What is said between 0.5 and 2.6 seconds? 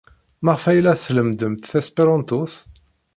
ay la tlemmdemt tesperantot?